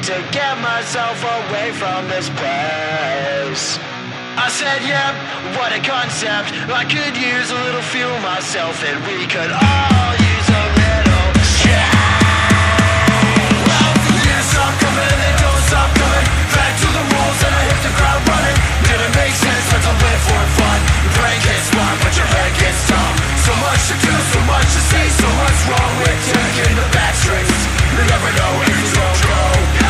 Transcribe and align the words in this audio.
Need 0.00 0.06
to 0.06 0.32
get 0.32 0.56
myself 0.60 1.22
away 1.24 1.72
from 1.72 2.08
this 2.08 2.28
place. 2.40 3.78
I 4.40 4.48
said, 4.48 4.80
yeah, 4.88 5.12
what 5.58 5.72
a 5.76 5.80
concept. 5.84 6.56
I 6.72 6.84
could 6.88 7.16
use 7.16 7.50
a 7.50 7.60
little 7.68 7.84
fuel 7.92 8.16
myself, 8.24 8.80
and 8.80 8.96
we 9.04 9.26
could 9.28 9.52
all 9.52 10.12
use 10.16 10.48
a 10.48 10.64
little 10.80 11.28
change. 11.60 11.84
Well, 13.68 13.92
they 15.20 15.34
don't. 15.36 15.58
Back 16.50 16.74
to 16.80 16.88
the 16.88 17.04
rules, 17.12 17.40
and 17.44 17.52
I 17.52 17.62
hit 17.68 17.80
the 17.84 17.92
ground 18.00 18.22
running. 18.24 18.58
Didn't 18.88 19.14
make 19.20 19.36
sense, 19.36 19.64
but 19.68 19.80
to 19.84 19.92
live 20.00 20.22
for 20.24 20.44
fun. 20.56 20.80
Your 21.04 21.12
brain 21.20 21.38
gets 21.44 21.66
smart, 21.68 21.96
but 22.00 22.12
your 22.16 22.30
head 22.30 22.52
gets 22.56 22.80
dumb. 22.88 23.14
So 23.44 23.52
much 23.60 23.82
to 23.92 23.96
do, 24.00 24.14
so 24.32 24.40
much 24.48 24.64
to 24.64 24.80
say, 24.80 25.04
so 25.12 25.28
much 25.44 25.58
wrong 25.68 25.92
with 26.00 26.20
taking 26.32 26.72
the 26.72 26.88
back 26.96 27.14
streets. 27.20 27.60
You 28.00 28.02
never 28.08 28.30
know 28.38 28.52
you 28.64 28.80
don't 28.96 29.20
go. 29.28 29.89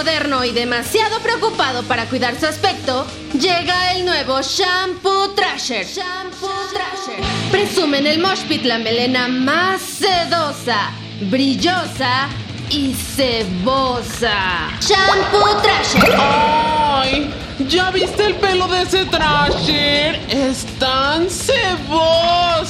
Moderno 0.00 0.46
y 0.46 0.52
demasiado 0.52 1.20
preocupado 1.20 1.82
para 1.82 2.06
cuidar 2.06 2.34
su 2.40 2.46
aspecto, 2.46 3.06
llega 3.38 3.92
el 3.92 4.06
nuevo 4.06 4.40
Shampoo 4.40 5.34
Trasher. 5.34 5.84
Shampoo 5.86 6.48
Trasher. 6.72 7.22
Presume 7.50 7.98
en 7.98 8.06
el 8.06 8.18
Mosh 8.18 8.40
Pit 8.48 8.64
la 8.64 8.78
melena 8.78 9.28
más 9.28 9.82
sedosa, 9.82 10.90
brillosa 11.28 12.30
y 12.70 12.94
cebosa. 12.94 14.70
Shampoo 14.80 15.60
Trasher. 15.62 16.16
¡Ay! 16.18 17.30
¿Ya 17.68 17.90
viste 17.90 18.24
el 18.24 18.36
pelo 18.36 18.68
de 18.68 18.82
ese 18.82 19.04
Trasher? 19.06 20.14
¡Es 20.28 20.64
tan 20.78 21.28
ceboso! 21.28 22.60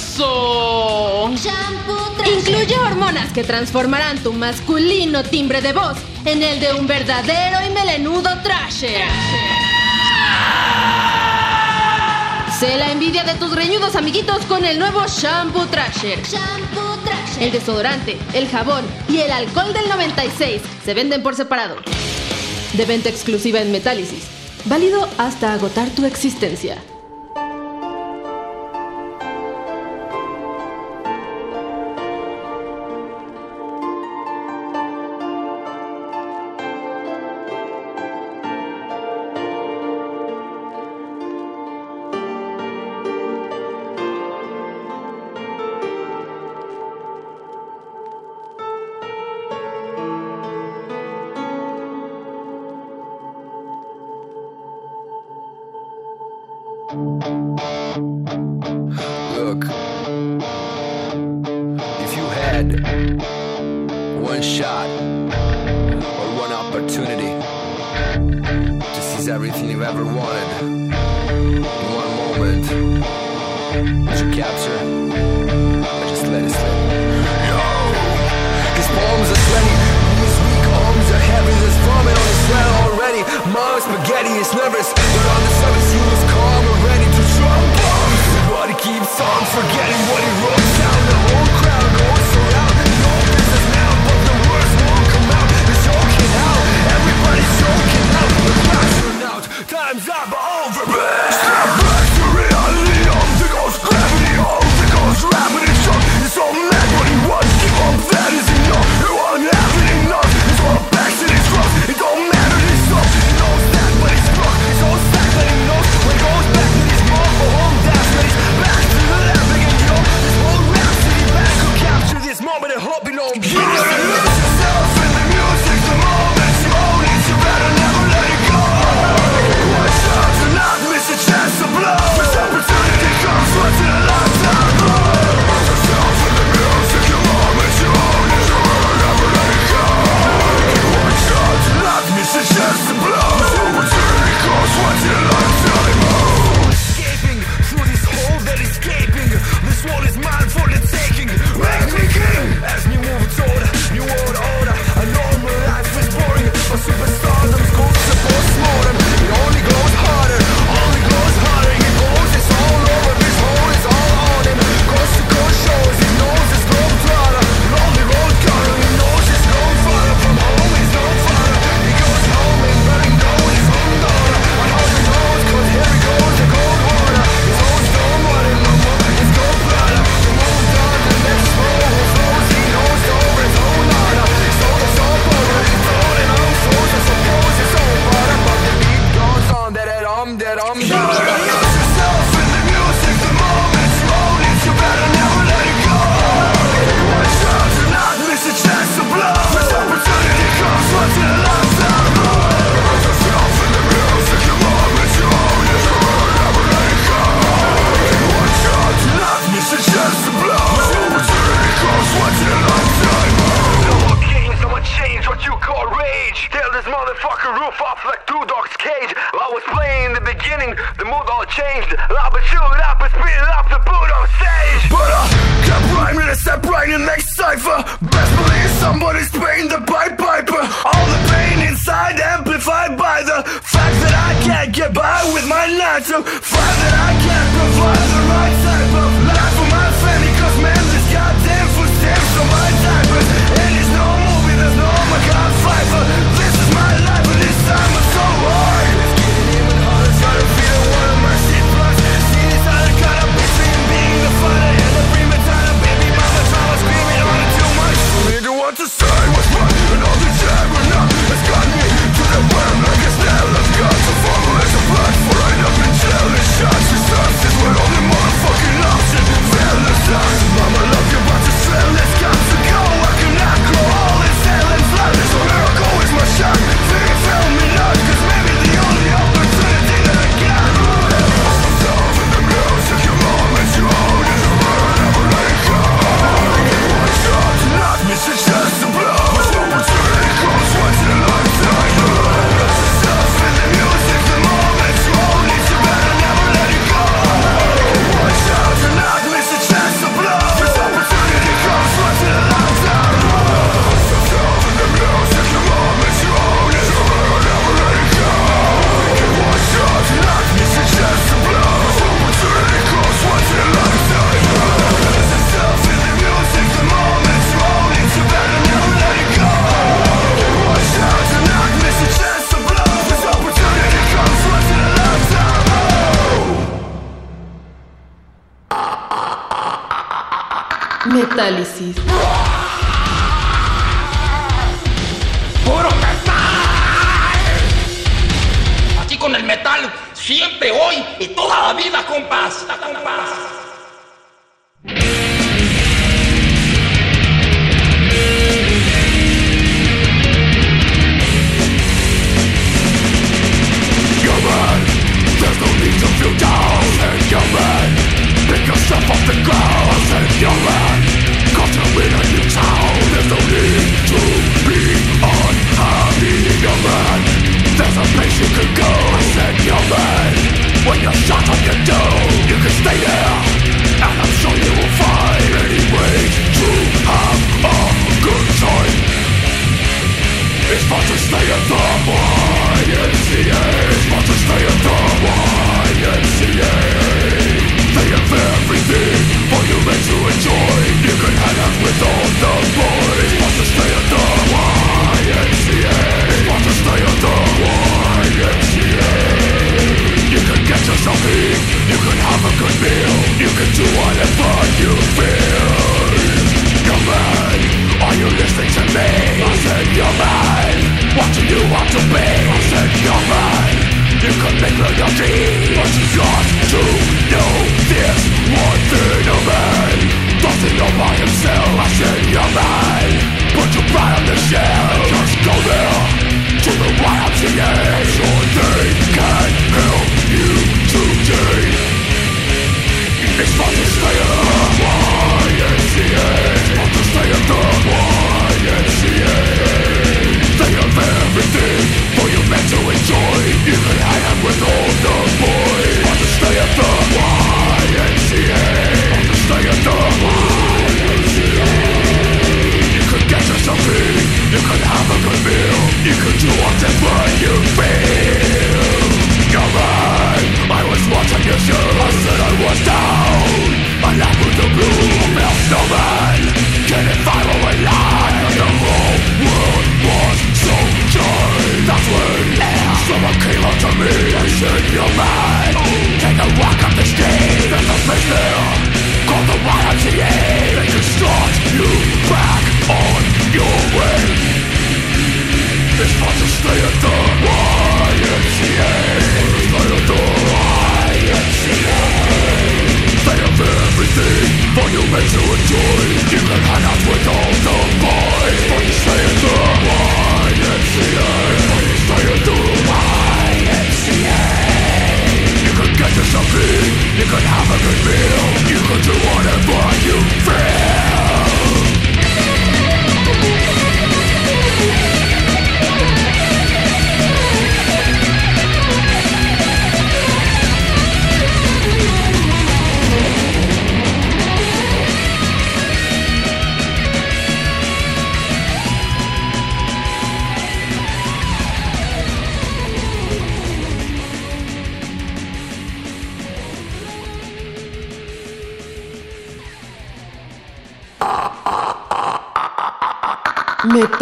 Incluye 2.26 2.78
hormonas 2.78 3.32
que 3.32 3.44
transformarán 3.44 4.18
tu 4.18 4.32
masculino 4.32 5.22
timbre 5.22 5.60
de 5.60 5.72
voz 5.72 5.96
en 6.24 6.42
el 6.42 6.58
de 6.60 6.72
un 6.74 6.86
verdadero 6.86 7.58
y 7.66 7.70
melenudo 7.70 8.30
trasher. 8.42 9.08
Sé 12.58 12.76
la 12.76 12.92
envidia 12.92 13.24
de 13.24 13.34
tus 13.34 13.54
reñudos 13.54 13.96
amiguitos 13.96 14.44
con 14.46 14.64
el 14.64 14.78
nuevo 14.78 15.06
Shampoo 15.06 15.66
Trasher. 15.66 16.20
El 17.40 17.52
desodorante, 17.52 18.18
el 18.34 18.48
jabón 18.48 18.84
y 19.08 19.20
el 19.20 19.32
alcohol 19.32 19.72
del 19.72 19.88
96 19.88 20.60
se 20.84 20.94
venden 20.94 21.22
por 21.22 21.34
separado. 21.34 21.76
De 22.74 22.84
venta 22.84 23.08
exclusiva 23.08 23.62
en 23.62 23.72
Metálisis. 23.72 24.24
Válido 24.66 25.08
hasta 25.16 25.54
agotar 25.54 25.88
tu 25.88 26.04
existencia. 26.04 26.76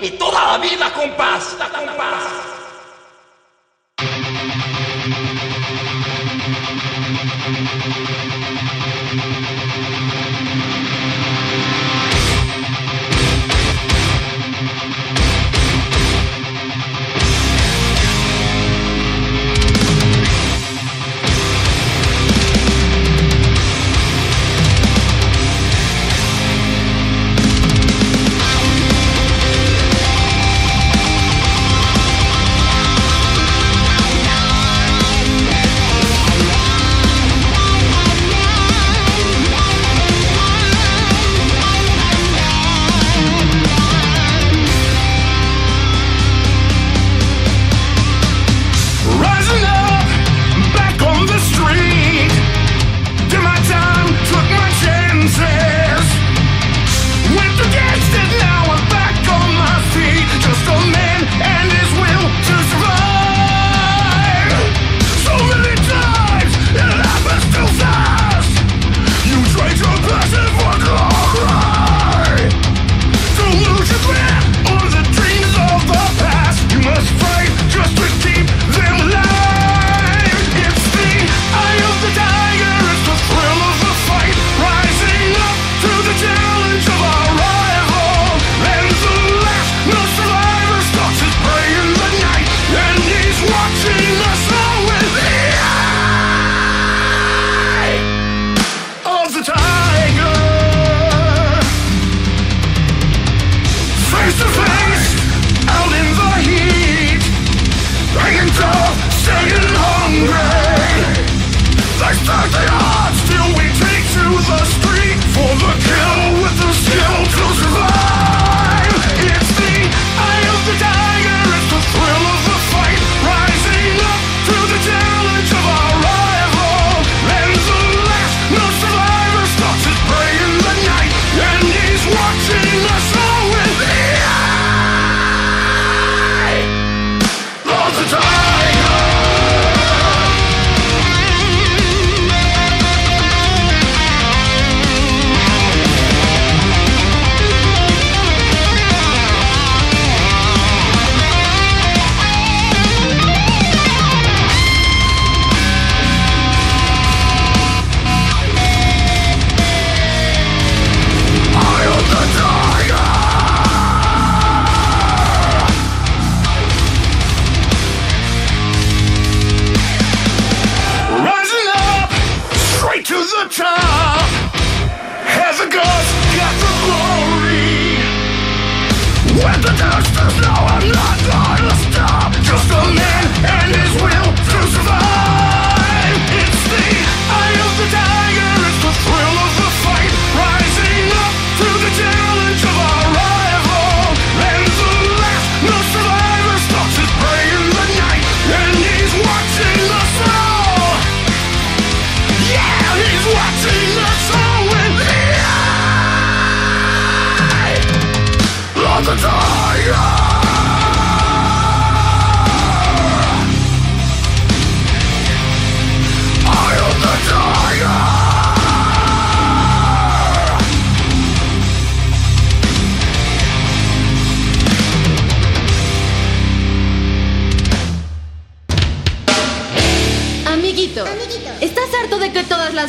y 0.00 0.10
toda 0.10 0.52
la 0.52 0.58
vida, 0.58 0.92
compás, 0.92 1.56
paz. 1.96 2.48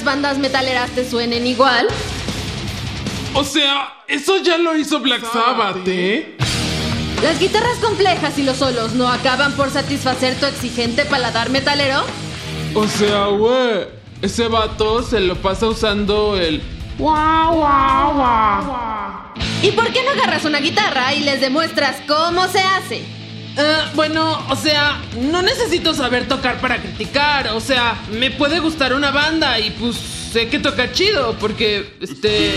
Bandas 0.09 0.39
metaleras 0.39 0.89
te 0.89 1.07
suenen 1.07 1.45
igual? 1.45 1.87
O 3.35 3.43
sea, 3.43 3.93
eso 4.07 4.37
ya 4.37 4.57
lo 4.57 4.75
hizo 4.75 5.01
Black 5.01 5.21
Sabbath, 5.21 5.85
¿eh? 5.85 6.35
¿Las 7.21 7.39
guitarras 7.39 7.77
complejas 7.77 8.39
y 8.39 8.43
los 8.43 8.57
solos 8.57 8.93
no 8.93 9.07
acaban 9.07 9.53
por 9.53 9.69
satisfacer 9.69 10.33
tu 10.39 10.47
exigente 10.47 11.05
paladar 11.05 11.51
metalero? 11.51 12.01
O 12.73 12.87
sea, 12.87 13.25
güey, 13.27 13.85
ese 14.23 14.47
vato 14.47 15.03
se 15.03 15.19
lo 15.19 15.35
pasa 15.35 15.67
usando 15.67 16.35
el 16.39 16.63
guau, 16.97 17.57
guau, 17.57 18.13
guau. 18.15 19.33
¿Y 19.61 19.69
por 19.73 19.93
qué 19.93 20.03
no 20.03 20.09
agarras 20.09 20.43
una 20.43 20.59
guitarra 20.59 21.13
y 21.13 21.19
les 21.19 21.39
demuestras 21.39 21.97
cómo 22.07 22.47
se 22.47 22.61
hace? 22.61 23.18
Eh, 23.57 23.77
bueno, 23.93 24.45
o 24.49 24.55
sea, 24.55 25.01
no 25.17 25.41
necesito 25.41 25.93
saber 25.93 26.27
tocar 26.27 26.59
para 26.61 26.77
criticar. 26.77 27.49
O 27.49 27.59
sea, 27.59 27.99
me 28.11 28.31
puede 28.31 28.59
gustar 28.59 28.93
una 28.93 29.11
banda 29.11 29.59
y 29.59 29.71
pues 29.71 29.95
sé 29.95 30.47
que 30.49 30.59
toca 30.59 30.91
chido 30.91 31.35
porque, 31.39 31.97
este... 32.01 32.53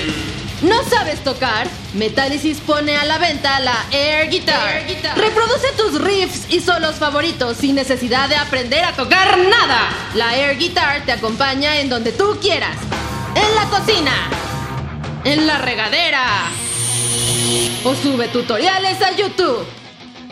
¿No 0.63 0.81
sabes 0.85 1.25
tocar? 1.25 1.67
Metallicis 1.95 2.59
pone 2.61 2.97
a 2.97 3.05
la 3.05 3.19
venta 3.19 3.59
la 3.59 3.75
Air 3.91 4.31
Guitar. 4.31 4.85
Reproduce 5.17 5.73
tus 5.77 6.01
riffs 6.01 6.47
y 6.51 6.61
solos 6.61 6.97
favoritos 6.97 7.57
sin 7.57 7.75
necesidad 7.75 8.29
de 8.29 8.37
aprender 8.37 8.85
a 8.85 8.93
tocar 8.93 9.39
nada. 9.39 9.89
La 10.15 10.37
Air 10.37 10.57
Guitar 10.59 11.05
te 11.05 11.11
acompaña 11.11 11.81
en 11.81 11.89
donde 11.89 12.13
tú 12.13 12.39
quieras. 12.41 12.77
En 13.35 13.55
la 13.57 13.77
cocina. 13.77 14.13
En 15.25 15.49
la 15.49 15.59
regadera. 15.59 16.27
O 17.83 17.97
sube 17.97 18.29
tutoriales 18.29 19.03
a 19.03 19.17
YouTube. 19.17 19.67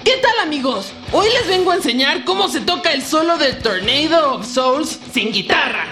¿Qué 0.04 0.16
tal 0.16 0.46
amigos? 0.46 0.92
Hoy 1.12 1.28
les 1.28 1.46
vengo 1.46 1.72
a 1.72 1.74
enseñar 1.74 2.24
cómo 2.24 2.48
se 2.48 2.60
toca 2.60 2.92
el 2.92 3.02
solo 3.02 3.36
de 3.36 3.52
Tornado 3.52 4.34
of 4.34 4.46
Souls 4.46 4.98
sin 5.12 5.30
guitarra. 5.30 5.84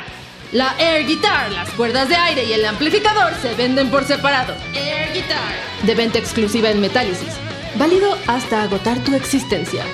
La 0.50 0.74
Air 0.78 1.06
Guitar, 1.06 1.52
las 1.52 1.68
cuerdas 1.72 2.08
de 2.08 2.16
aire 2.16 2.44
y 2.44 2.54
el 2.54 2.64
amplificador 2.64 3.34
se 3.42 3.52
venden 3.54 3.90
por 3.90 4.06
separado. 4.06 4.54
Air 4.74 5.12
Guitar. 5.12 5.52
De 5.82 5.94
venta 5.94 6.18
exclusiva 6.18 6.70
en 6.70 6.80
Metálisis. 6.80 7.34
Válido 7.74 8.16
hasta 8.26 8.62
agotar 8.62 8.98
tu 9.04 9.14
existencia. 9.14 9.84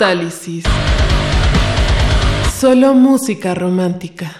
Metálisis. 0.00 0.64
Solo 2.58 2.94
música 2.94 3.54
romántica. 3.54 4.34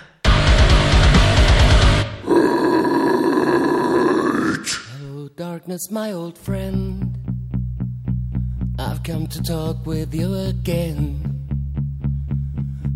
Hello, 4.96 5.28
darkness, 5.36 5.90
my 5.90 6.12
old 6.12 6.38
friend. 6.38 7.14
I've 8.78 9.02
come 9.02 9.26
to 9.26 9.42
talk 9.42 9.84
with 9.84 10.14
you 10.14 10.34
again. 10.48 11.20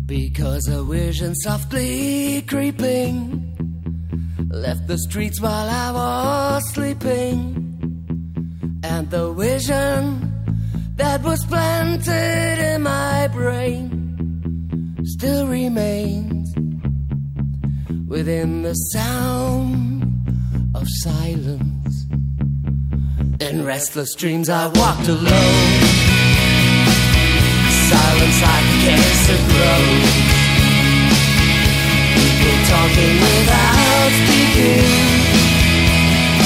Because 0.07 0.67
a 0.67 0.83
vision 0.83 1.35
softly 1.35 2.41
creeping 2.47 3.43
left 4.49 4.87
the 4.87 4.97
streets 4.97 5.39
while 5.39 5.69
I 5.69 5.91
was 5.91 6.73
sleeping. 6.73 7.61
And 8.83 9.11
the 9.11 9.31
vision 9.33 10.14
was 11.35 11.45
planted 11.47 12.59
in 12.59 12.81
my 12.81 13.27
brain 13.33 13.85
still 15.03 15.45
remains 15.47 16.47
within 18.07 18.61
the 18.61 18.73
sound 18.93 20.01
of 20.75 20.87
silence. 21.03 21.93
In 23.41 23.65
restless 23.65 24.15
dreams, 24.15 24.47
I 24.47 24.67
walked 24.79 25.09
alone. 25.09 25.81
Silence 27.91 28.37
like 28.47 28.67
a 28.73 28.79
cancer 28.85 29.39
grows. 29.51 30.13
People 32.15 32.57
talking 32.73 33.15
without 33.27 34.11
speaking. 34.21 34.87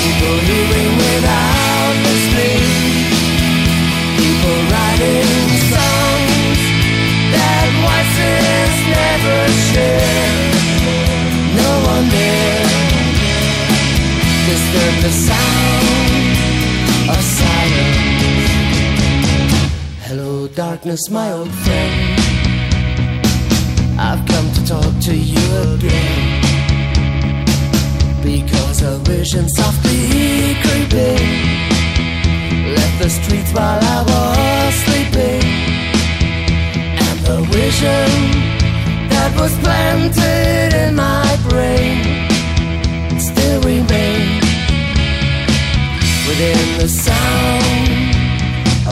People 0.02 0.38
hearing 0.50 0.94
without 0.98 1.69
never 8.98 9.40
share. 9.70 10.30
No 11.62 11.72
one 11.94 12.08
there 12.10 12.70
disturb 14.50 14.96
the 15.06 15.14
sound 15.30 15.90
of 17.14 17.22
silence. 17.40 18.52
Hello, 20.08 20.48
darkness, 20.48 21.10
my 21.10 21.32
old 21.32 21.54
friend. 21.64 22.20
I've 24.00 24.26
come 24.26 24.48
to 24.58 24.62
talk 24.66 24.94
to 25.08 25.16
you 25.16 25.46
again. 25.74 26.40
Because 28.24 28.82
a 28.82 28.98
vision 29.00 29.48
softly 29.50 30.56
creeping 30.64 31.28
left 32.76 32.96
the 33.04 33.10
streets 33.10 33.52
while 33.54 33.80
I 33.96 34.00
was 34.12 34.74
sleeping. 34.86 35.44
And 37.06 37.20
the 37.28 37.40
vision 37.52 38.49
that 39.30 39.42
was 39.42 39.54
planted 39.60 40.74
in 40.74 40.96
my 40.96 41.38
brain 41.50 42.30
still 43.20 43.62
remains 43.62 44.46
within 46.28 46.78
the 46.80 46.88
sound 46.88 48.16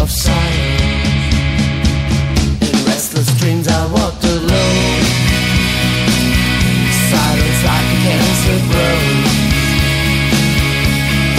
of 0.02 0.10
silence. 0.12 0.44
In 2.62 2.76
restless 2.86 3.30
dreams, 3.40 3.68
I 3.68 3.86
walked 3.92 4.24
alone. 4.24 5.04
Silence 7.10 7.62
like 7.70 7.90
a 7.96 8.00
cancer 8.06 8.60
grows. 8.70 9.34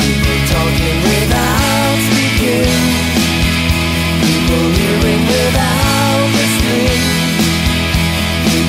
People 0.01 0.39
talking 0.55 0.99
without 1.11 1.99
speaking. 2.09 2.83
People 4.23 4.67
hearing 4.79 5.23
without 5.27 5.88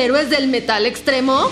héroes 0.00 0.30
del 0.30 0.48
metal 0.48 0.86
extremo? 0.86 1.50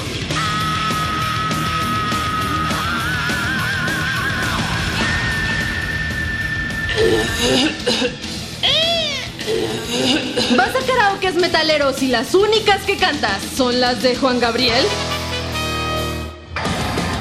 ¿Vas 10.57 10.71
a 10.71 10.87
karaoke 10.87 11.31
metaleros 11.33 12.03
y 12.03 12.09
las 12.09 12.35
únicas 12.35 12.83
que 12.85 12.97
cantas 12.97 13.43
son 13.57 13.81
las 13.81 14.03
de 14.03 14.17
Juan 14.17 14.41
Gabriel? 14.41 14.85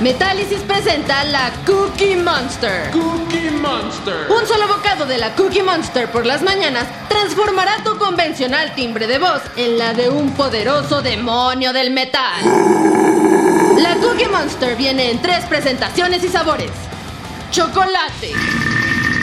Metálisis 0.01 0.59
presenta 0.59 1.23
la 1.23 1.51
Cookie 1.65 2.15
Monster. 2.17 2.91
Cookie 2.91 3.49
Monster. 3.49 4.27
Un 4.29 4.45
solo 4.47 4.67
bocado 4.67 5.07
de 5.07 5.17
la 5.17 5.33
Cookie 5.33 5.63
Monster 5.63 6.07
por 6.11 6.23
las 6.23 6.43
mañanas 6.43 6.85
transformará 7.09 7.83
tu 7.83 7.97
convencional 7.97 8.75
timbre 8.75 9.07
de 9.07 9.17
voz 9.17 9.41
en 9.55 9.79
la 9.79 9.95
de 9.95 10.09
un 10.09 10.33
poderoso 10.35 11.01
demonio 11.01 11.73
del 11.73 11.89
metal. 11.89 12.43
La 13.79 13.95
Cookie 13.95 14.27
Monster 14.27 14.75
viene 14.75 15.09
en 15.09 15.19
tres 15.19 15.45
presentaciones 15.45 16.23
y 16.23 16.27
sabores. 16.27 16.71
Chocolate. 17.49 18.33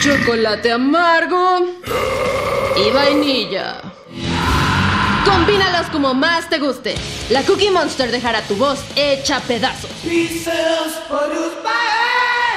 Chocolate 0.01 0.73
amargo. 0.73 1.67
Y 2.75 2.91
vainilla. 2.91 3.77
Combínalos 5.25 5.87
como 5.87 6.13
más 6.13 6.49
te 6.49 6.59
guste. 6.59 6.95
La 7.29 7.41
Cookie 7.43 7.71
Monster 7.71 8.11
dejará 8.11 8.41
tu 8.41 8.55
voz 8.55 8.79
hecha 8.95 9.39
pedazos. 9.41 9.89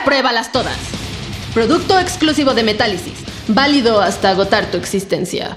Pruébalas 0.05 0.53
todas. 0.53 0.77
Producto 1.55 1.99
exclusivo 1.99 2.55
de 2.55 2.63
Metálisis, 2.63 3.19
válido 3.49 4.01
hasta 4.01 4.31
agotar 4.31 4.71
tu 4.71 4.77
existencia. 4.77 5.57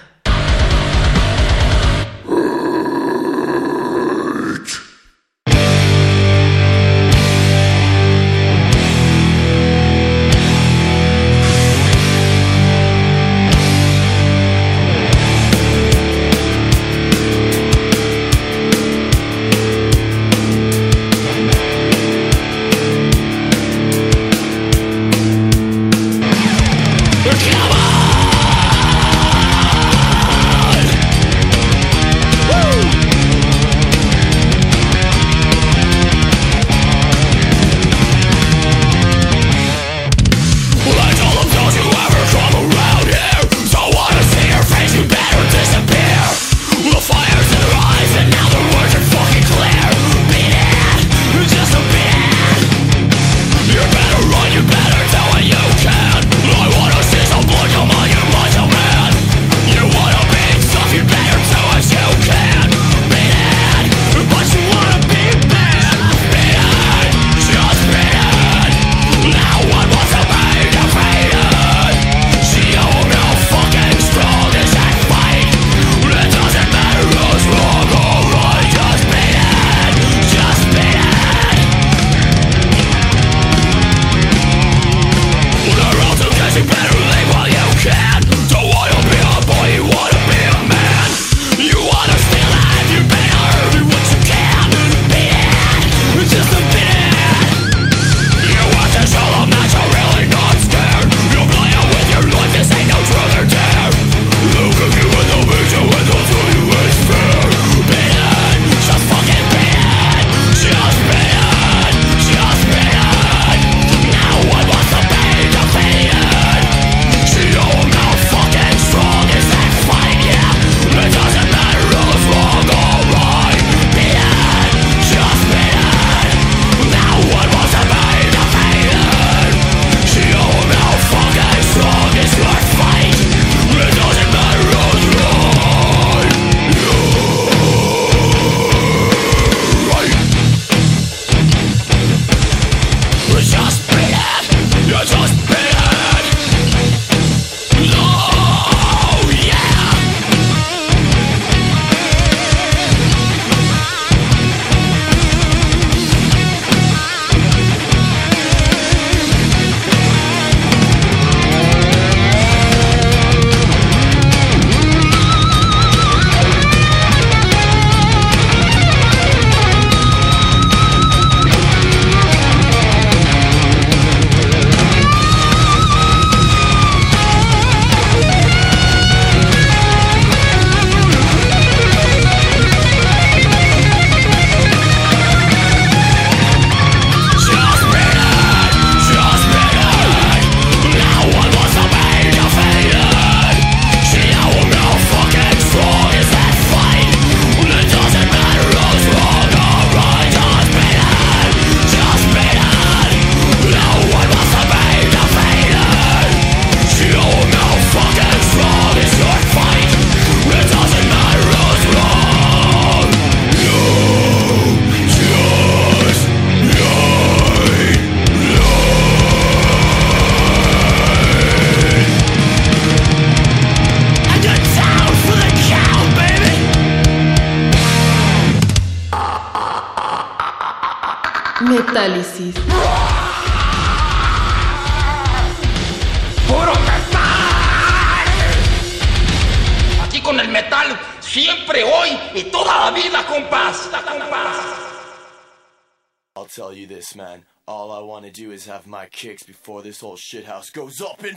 before 249.61 249.83
this 249.83 249.99
whole 249.99 250.17
shithouse 250.17 250.73
goes 250.73 251.01
up 251.01 251.23
in 251.23 251.35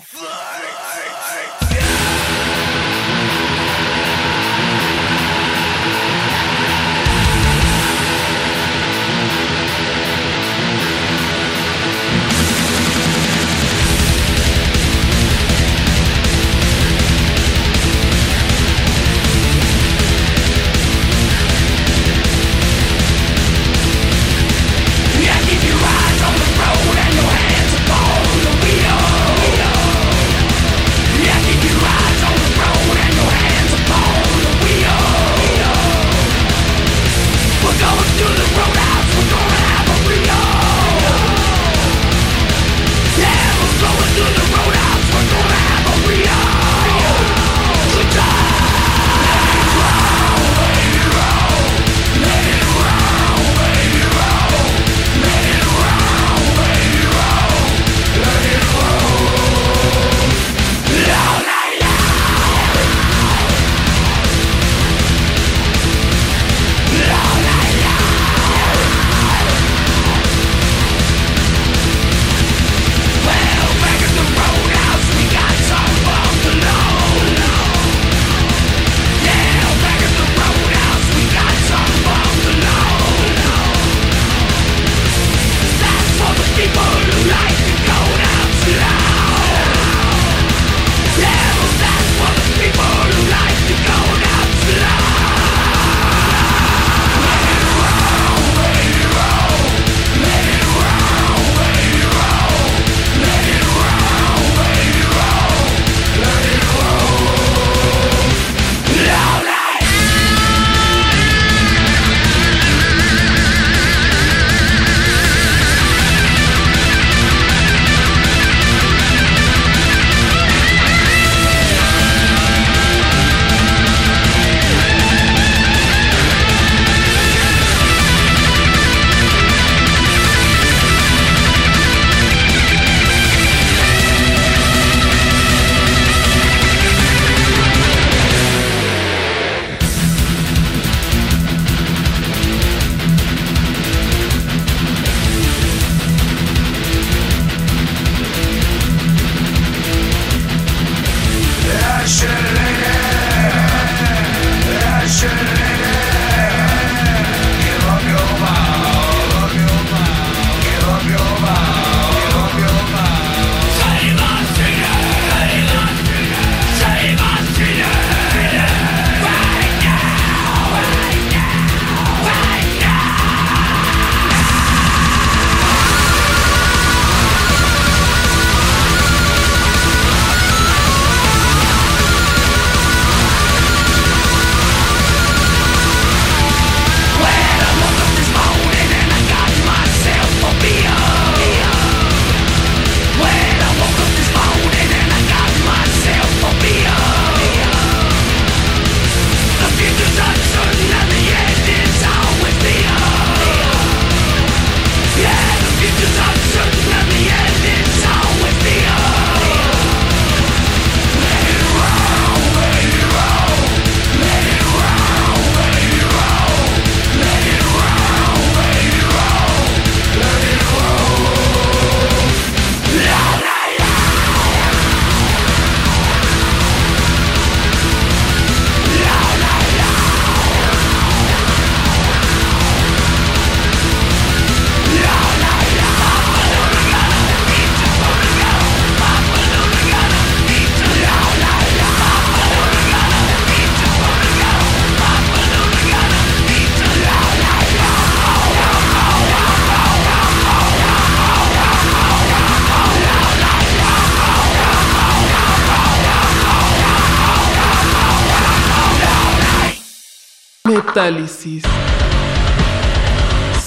análisis. 261.05 261.63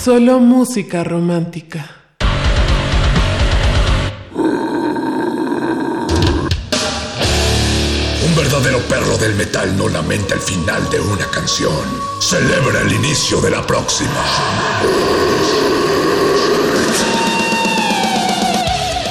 Solo 0.04 0.40
música 0.40 1.04
romántica. 1.04 1.88
Un 8.26 8.36
verdadero 8.36 8.80
perro 8.90 9.18
del 9.20 9.36
metal 9.36 9.78
no 9.78 9.88
lamenta 9.88 10.34
el 10.34 10.42
final 10.42 10.90
de 10.90 11.00
una 11.00 11.28
canción. 11.28 11.86
Celebra 12.20 12.82
el 12.82 12.92
inicio 12.94 13.40
de 13.40 13.52
la 13.52 13.66
próxima. 13.68 14.24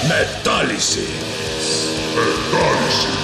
Metálisis. 0.09 1.05
Metálisis. 2.17 3.16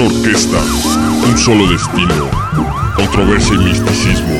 Una 0.00 0.14
orquesta, 0.14 0.58
un 1.26 1.38
solo 1.38 1.66
destino, 1.66 2.30
controversia 2.96 3.54
y 3.54 3.58
misticismo, 3.58 4.34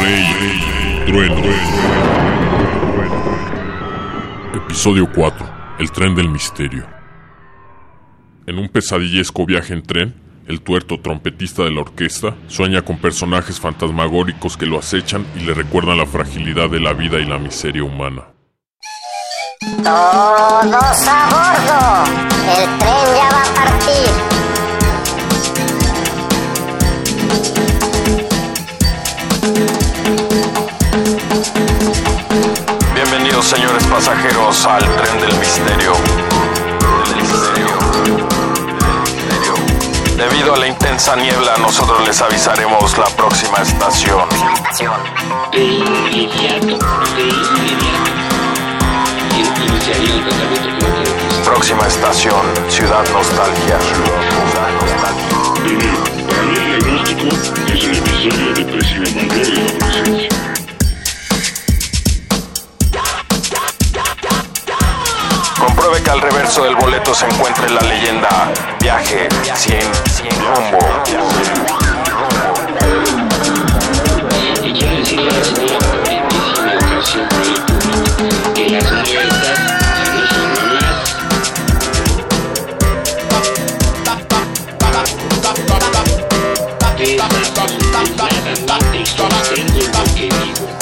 rey, 0.00 1.04
trueno. 1.06 1.42
Episodio 4.54 5.10
4. 5.12 5.46
El 5.78 5.90
tren 5.90 6.14
del 6.14 6.28
misterio. 6.28 6.86
En 8.46 8.58
un 8.58 8.68
pesadillesco 8.68 9.44
viaje 9.44 9.74
en 9.74 9.82
tren, 9.82 10.14
el 10.46 10.62
tuerto 10.62 10.98
trompetista 11.00 11.64
de 11.64 11.72
la 11.72 11.80
orquesta 11.82 12.34
sueña 12.46 12.82
con 12.82 12.98
personajes 12.98 13.60
fantasmagóricos 13.60 14.56
que 14.56 14.66
lo 14.66 14.78
acechan 14.78 15.26
y 15.36 15.40
le 15.40 15.52
recuerdan 15.52 15.98
la 15.98 16.06
fragilidad 16.06 16.70
de 16.70 16.80
la 16.80 16.94
vida 16.94 17.18
y 17.18 17.26
la 17.26 17.38
miseria 17.38 17.84
humana. 17.84 18.24
Todos 19.82 21.08
a 21.08 21.28
bordo. 21.30 22.12
El 22.60 22.78
tren 22.78 23.16
ya 23.16 23.28
va 23.30 23.42
a 23.42 23.54
partir. 23.54 24.35
Pasajeros 33.90 34.66
al 34.66 34.82
tren 34.96 35.20
del 35.20 35.38
misterio. 35.38 35.92
Del. 37.54 38.26
Debido 40.16 40.54
a 40.54 40.58
la 40.58 40.66
intensa 40.66 41.14
niebla, 41.16 41.56
nosotros 41.58 42.06
les 42.06 42.20
avisaremos 42.22 42.96
la 42.96 43.06
próxima 43.06 43.58
estación. 43.58 44.28
De 45.52 45.62
inmediato, 45.62 46.78
de 47.16 47.22
inmediato. 47.22 48.16
Próxima 51.44 51.86
estación, 51.86 52.40
Ciudad 52.68 53.04
Nostalgia. 53.12 53.78
Ciudad 53.80 54.70
Nostalgia. 54.80 55.28
Primero, 55.62 56.02
para 56.28 56.42
mí 56.42 56.56
el 56.56 56.82
diagnóstico 56.82 57.26
es 57.72 57.84
un 57.84 57.94
episodio 57.94 58.52
de 58.54 58.64
la 59.50 60.25
que 66.06 66.12
al 66.12 66.20
reverso 66.20 66.62
del 66.62 66.76
boleto 66.76 67.12
se 67.12 67.26
encuentre 67.26 67.68
la 67.68 67.80
leyenda 67.80 68.52
Viaje 68.78 69.28
sin 69.54 70.30
rumbo. 70.40 70.78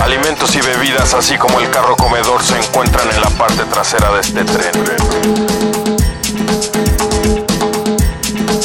Alimentos 0.04 0.54
y 0.54 0.60
bebidas, 0.60 1.14
así 1.14 1.38
como 1.38 1.58
el 1.60 1.70
carro 1.70 1.96
comedor, 1.96 2.42
se 2.42 2.58
encuentran 2.58 3.08
en 3.10 3.22
la 3.22 3.30
parte 3.30 3.64
trasera 3.64 4.12
de 4.12 4.20
este 4.20 4.44
tren. 4.44 4.72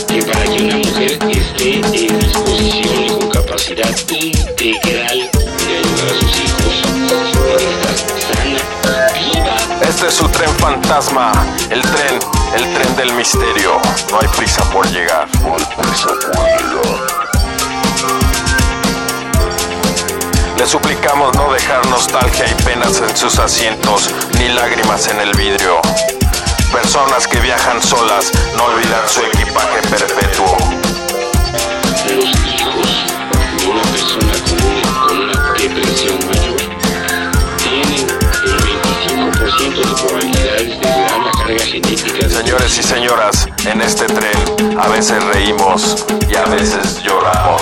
que 0.05 0.21
para 0.23 0.43
que 0.43 0.63
una 0.63 0.75
mujer 0.75 1.17
esté 1.29 1.75
en 1.75 1.91
disposición 1.93 3.05
y 3.05 3.07
con 3.07 3.29
capacidad 3.29 3.89
integral 4.09 5.29
de 5.31 5.77
ayudar 5.77 6.09
a 6.09 6.19
sus 6.19 6.39
hijos, 6.43 6.83
sana, 8.27 9.07
viva. 9.13 9.55
Este 9.89 10.07
es 10.07 10.13
su 10.13 10.27
tren 10.27 10.49
fantasma, 10.57 11.31
el 11.69 11.81
tren, 11.81 12.19
el 12.57 12.73
tren 12.73 12.95
del 12.97 13.13
misterio. 13.13 13.79
No 14.11 14.19
hay 14.19 14.27
prisa 14.35 14.61
por 14.71 14.85
llegar. 14.91 15.29
No 15.41 15.55
hay 15.55 15.65
prisa 15.77 16.09
por 16.33 16.45
llegar. 16.45 17.28
Le 20.59 20.67
suplicamos 20.67 21.33
no 21.37 21.53
dejar 21.53 21.85
nostalgia 21.87 22.45
y 22.45 22.63
penas 22.63 22.99
en 22.99 23.15
sus 23.15 23.39
asientos, 23.39 24.09
ni 24.37 24.49
lágrimas 24.49 25.07
en 25.07 25.21
el 25.21 25.31
vidrio. 25.37 25.79
Personas 26.73 27.25
que 27.27 27.39
viajan 27.39 27.81
solas 27.81 28.29
no 28.57 28.65
olvidan 28.65 29.07
su 29.07 29.21
equipaje 29.21 29.81
perpetuo. 29.89 30.57
Los 32.13 32.25
hijos 32.25 33.05
de 33.57 33.67
una 33.67 33.81
persona 33.83 34.33
con 34.43 34.57
una, 34.67 35.07
con 35.07 35.17
una 35.21 35.53
depresión 35.53 36.19
mayor 36.27 36.57
tienen 37.63 38.05
el 38.43 38.57
25% 38.59 39.75
de 39.77 39.95
probabilidades 39.95 40.67
de 40.67 40.89
heredar 40.89 41.19
la 41.21 41.31
carga 41.31 41.63
genética 41.63 42.29
Señores 42.29 42.77
y 42.77 42.83
señoras, 42.83 43.47
en 43.65 43.81
este 43.81 44.07
tren 44.07 44.77
a 44.77 44.89
veces 44.89 45.23
reímos 45.23 46.05
y 46.29 46.35
a 46.35 46.43
veces 46.43 47.01
lloramos. 47.01 47.61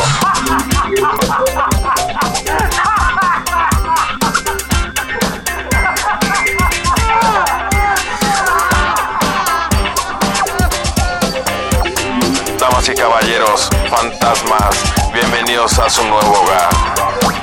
Caballeros, 12.97 13.69
fantasmas, 13.91 14.75
bienvenidos 15.13 15.77
a 15.77 15.87
su 15.87 16.03
nuevo 16.03 16.41
hogar. 16.41 16.69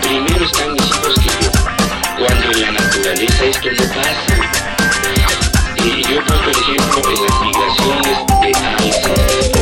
Primero 0.00 0.44
están 0.44 0.72
mis 0.72 0.82
hijos 0.82 1.14
que 1.14 1.44
yo. 1.44 1.50
Cuando 2.18 2.50
en 2.50 2.60
la 2.60 2.72
naturaleza 2.72 3.44
esto 3.44 3.68
no 3.70 3.84
pasa. 3.94 4.34
Y 5.76 6.02
yo 6.02 6.20
pues, 6.26 6.40
por 6.40 6.50
ejemplo, 6.50 7.02
en 7.08 7.22
las 7.24 7.40
migraciones 7.40 8.18
de 8.40 8.48
alces, 8.66 9.52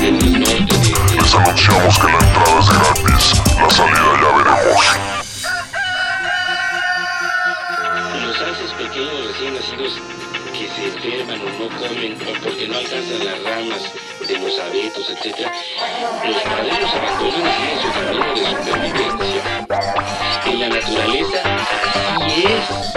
del 0.00 0.18
norte, 0.40 0.78
de, 0.80 1.22
Les 1.22 1.34
anunciamos 1.34 1.98
que 1.98 2.06
la 2.08 2.18
entrada 2.18 2.60
es 2.60 2.68
gratis, 2.68 3.42
la 3.60 3.70
salida 3.70 4.12
ya 4.20 4.30
veremos. 4.36 4.84
Los 8.26 8.40
alces 8.40 8.72
pequeños 8.72 9.26
recién 9.28 9.54
nacidos 9.54 9.92
que 10.52 10.68
se 10.68 10.86
enferman 10.86 11.40
o 11.40 11.50
no 11.50 11.68
comen 11.78 12.18
o 12.20 12.42
porque 12.42 12.66
no 12.66 12.78
alcanzan 12.78 13.24
las 13.24 13.42
ramas 13.44 14.05
de 14.26 14.38
los 14.38 14.58
abetos, 14.58 15.08
etc. 15.10 15.46
Los 16.24 16.42
padres 16.42 16.94
abandonan 16.94 17.46
así 17.46 17.70
en 17.70 17.80
su 17.80 17.88
camino 17.92 18.34
de 18.34 18.44
supervivencia. 18.44 19.42
En 20.46 20.60
la 20.60 20.68
naturaleza 20.68 21.42
así 22.16 22.44
es. 22.44 22.96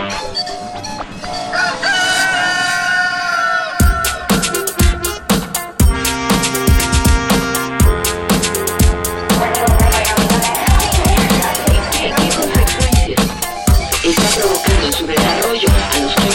está 14.03 14.41
provocando 14.41 14.91
su 14.91 15.05
desarrollo 15.05 15.67
a 15.91 15.99
los 15.99 16.28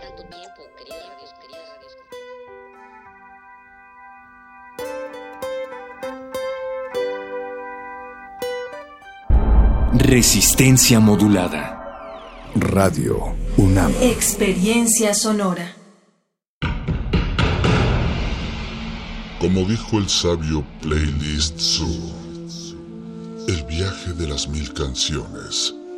tanto 0.00 0.22
tiempo. 0.24 0.62
Resistencia 9.98 11.00
modulada. 11.00 12.52
Radio 12.54 13.34
UNAM. 13.56 13.92
Experiencia 14.00 15.12
sonora. 15.14 15.74
Como 19.38 19.64
dijo 19.64 19.98
el 19.98 20.08
sabio 20.08 20.64
Playlist 20.80 21.58
Zoo, 21.58 22.14
el 23.48 23.64
viaje 23.64 24.12
de 24.14 24.28
las 24.28 24.48
mil 24.48 24.72
canciones 24.72 25.74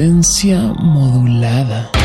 Resistencia 0.00 0.72
modulada. 0.78 1.99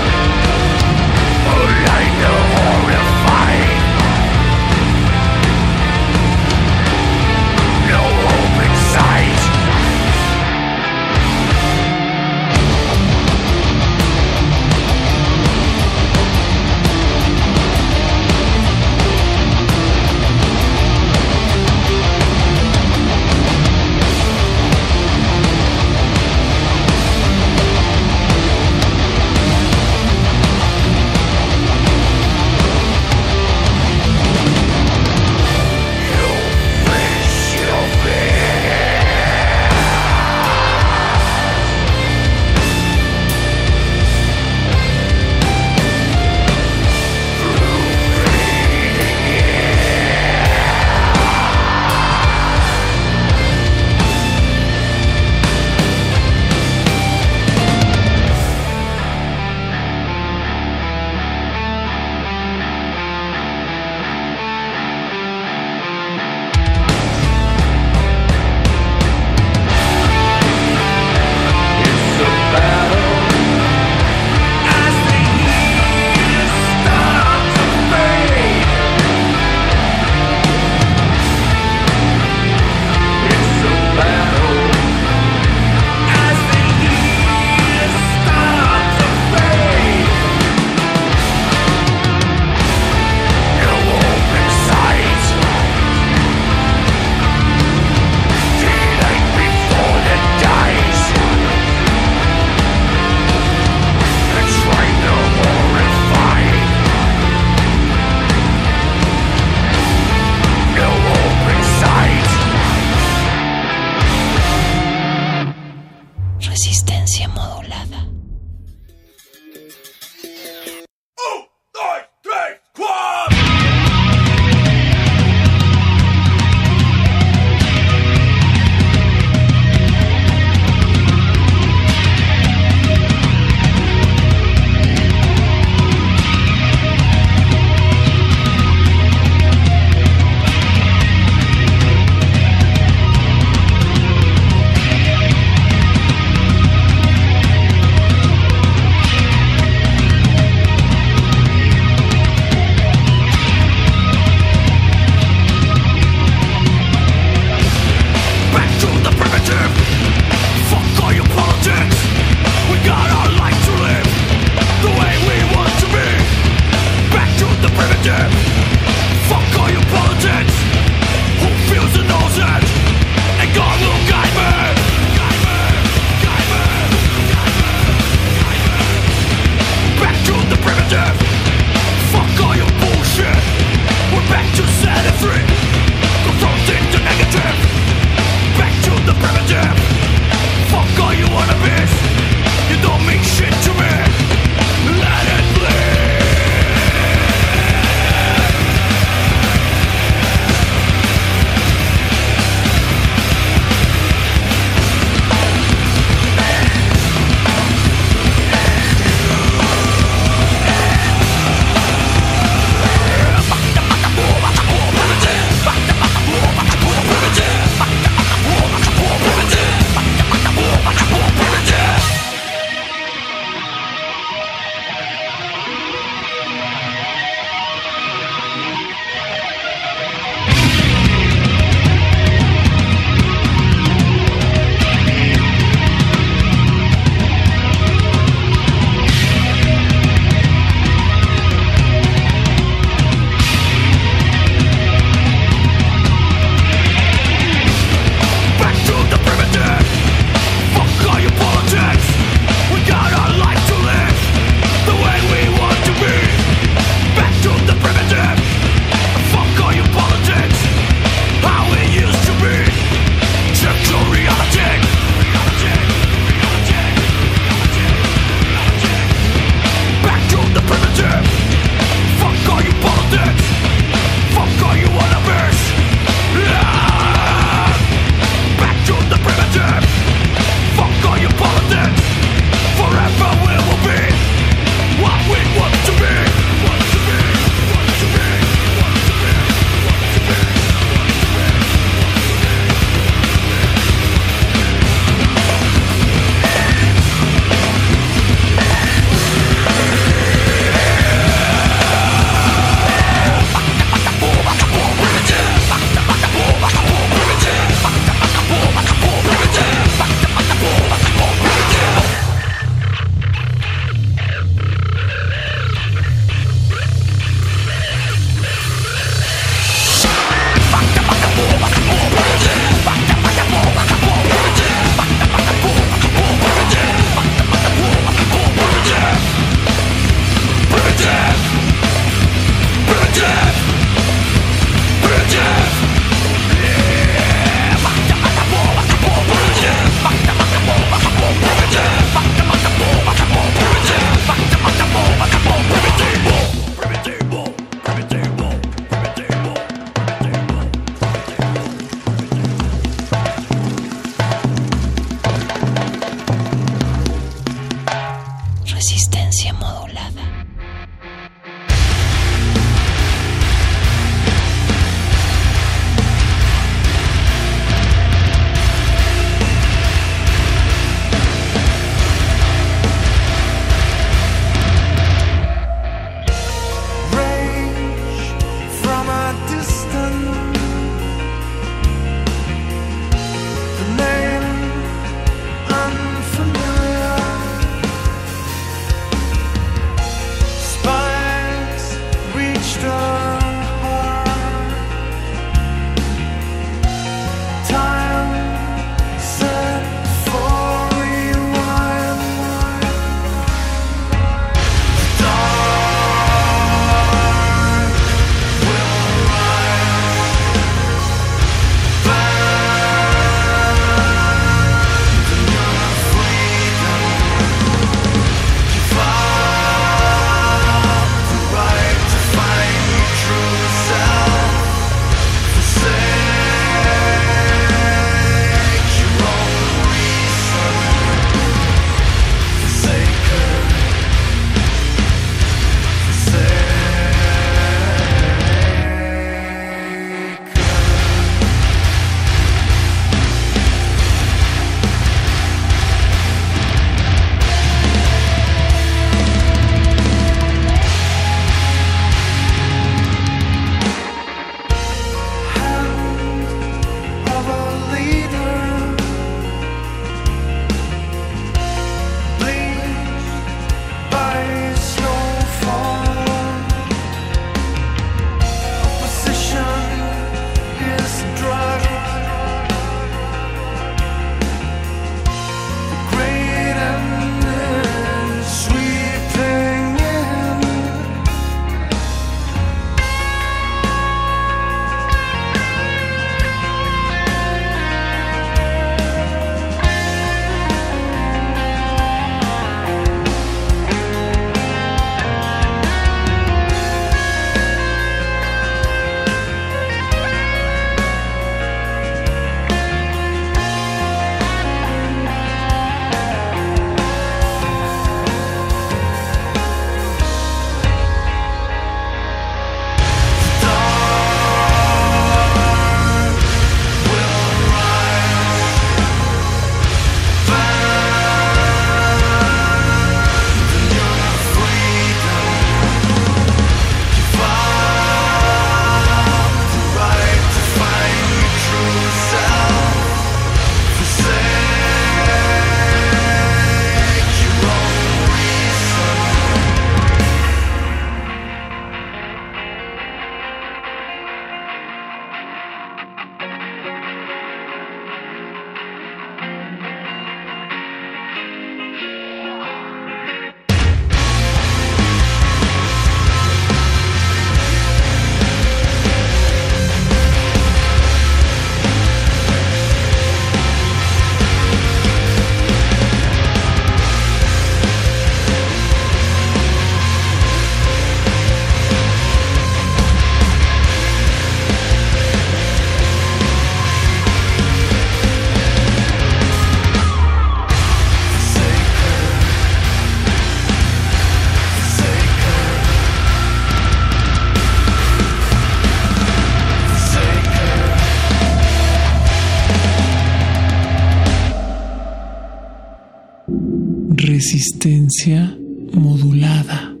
Resistencia 597.61 598.57
modulada. 598.91 600.00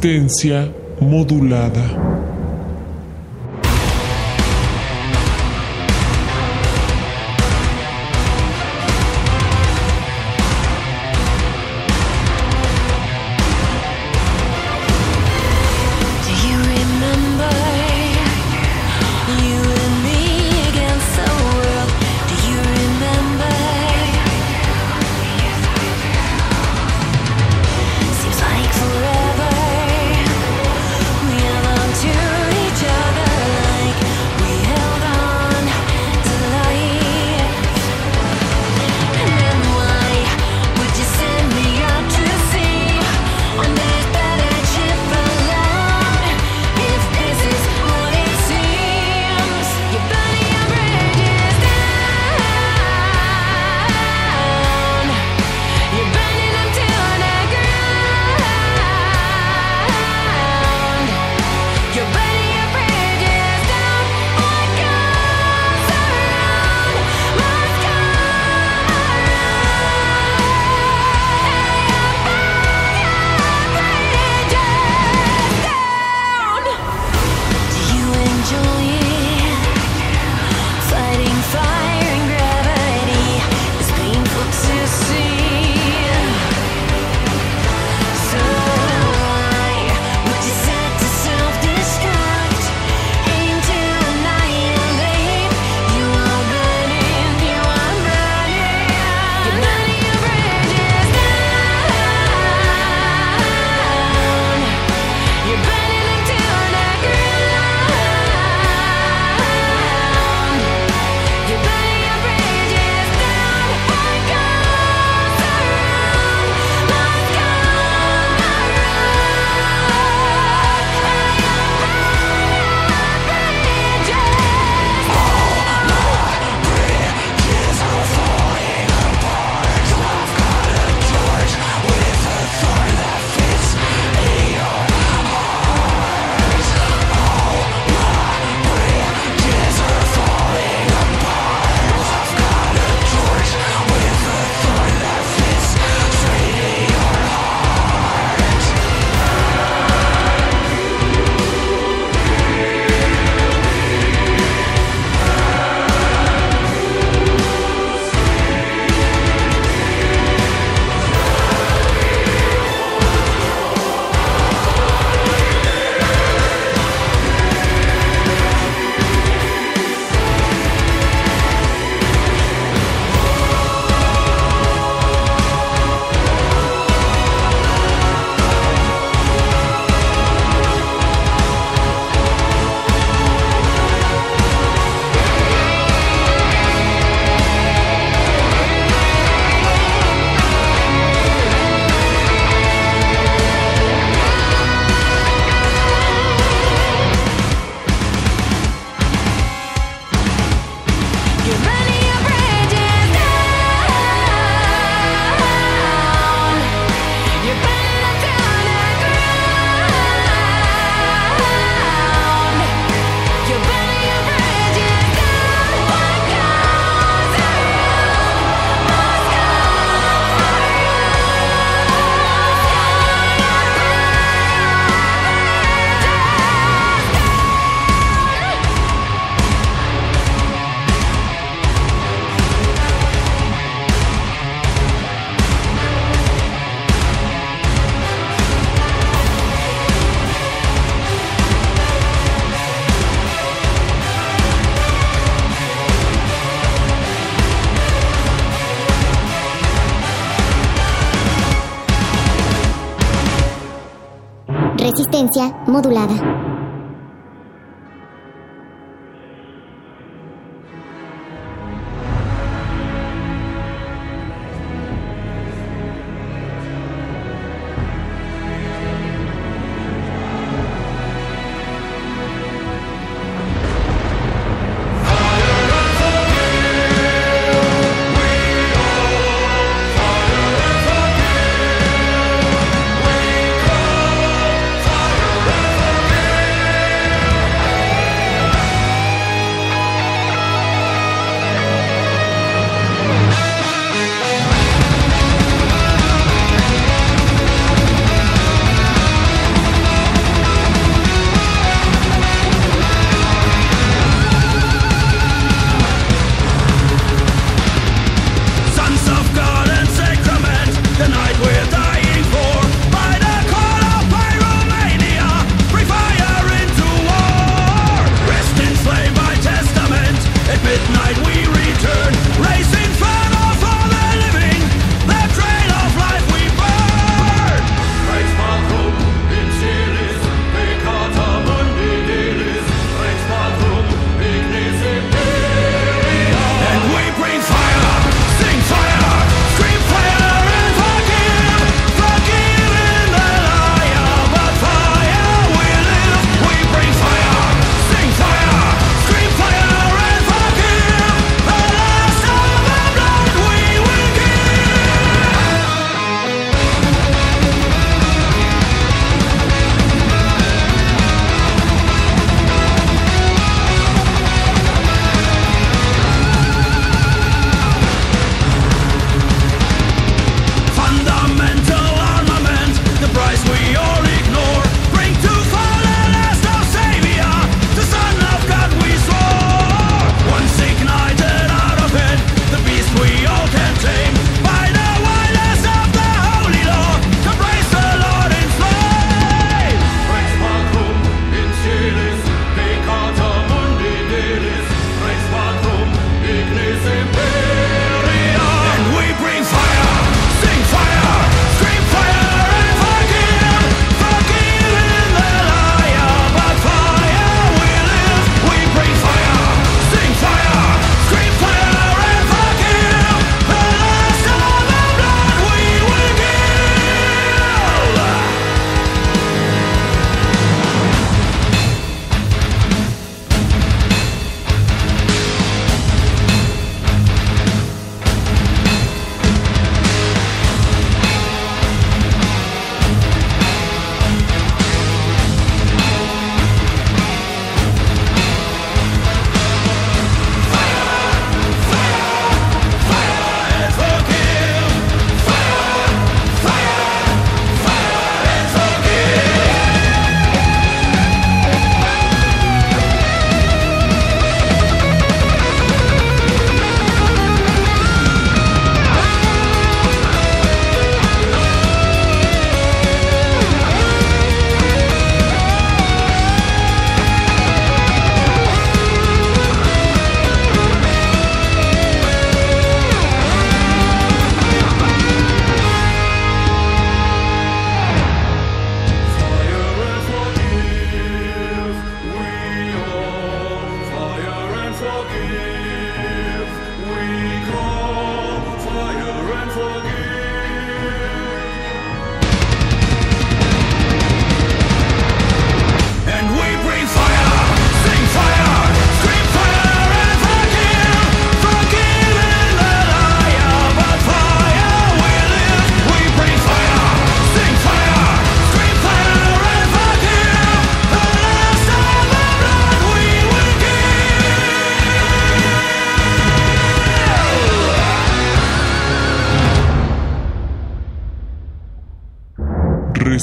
Resistencia 0.00 0.72
modulada. 1.00 2.27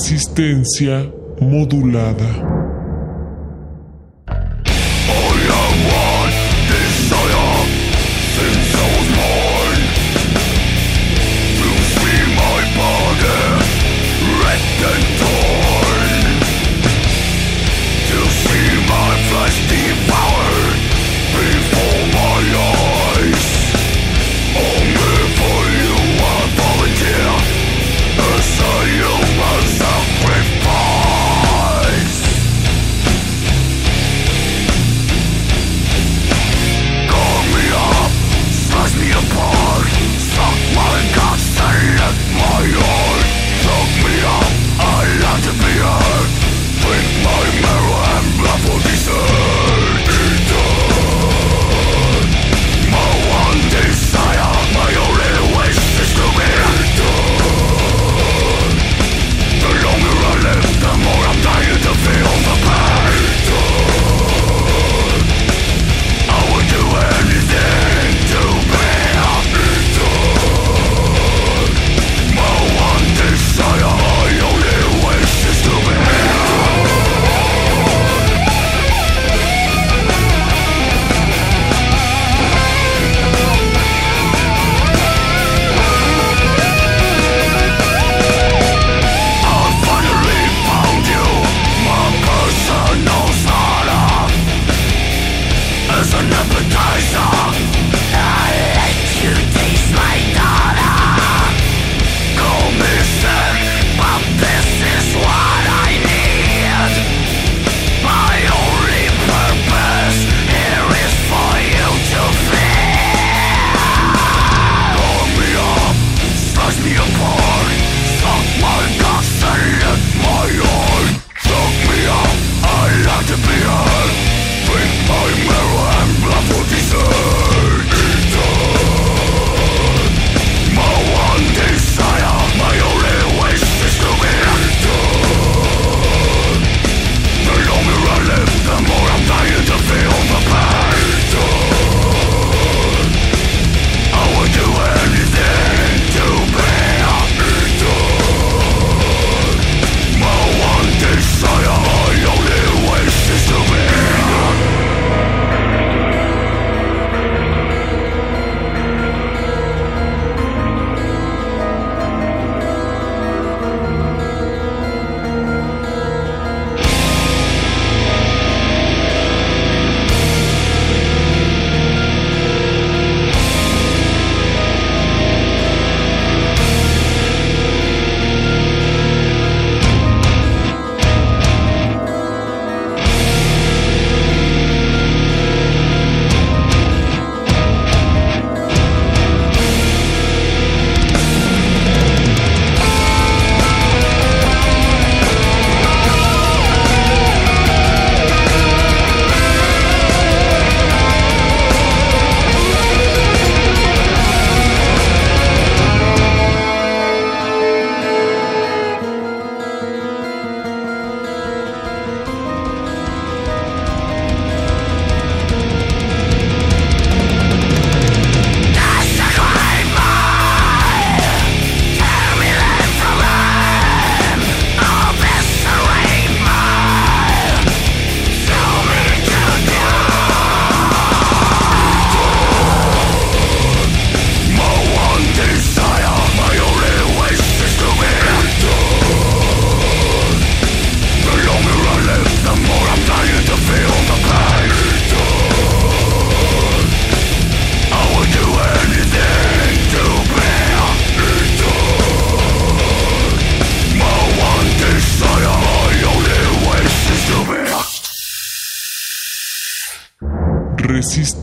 Resistencia 0.06 1.12
modulada. 1.42 2.55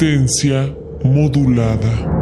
Resistencia 0.03 0.75
modulada. 1.05 2.22